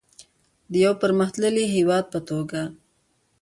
د 0.71 0.73
یو 0.85 0.93
پرمختللي 1.01 1.65
هیواد 1.75 2.05
په 2.13 2.19
توګه. 2.29 2.61